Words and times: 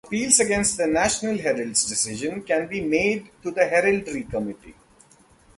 Appeals 0.07 0.39
against 0.39 0.77
the 0.77 0.87
National 0.87 1.37
Herald's 1.37 1.85
decisions 1.85 2.43
can 2.47 2.65
be 2.65 2.81
made 2.81 3.29
to 3.43 3.51
the 3.51 3.67
Heraldry 3.67 4.23
Committee. 4.23 4.73